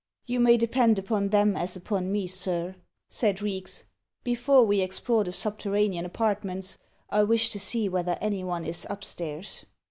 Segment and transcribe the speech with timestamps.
[0.25, 2.73] "You may depend upon them as upon me, sir,"
[3.07, 3.83] said Reeks.
[4.23, 6.79] "Before we explore the subterranean apartments,
[7.11, 9.63] I wish to see whether any one is up stairs."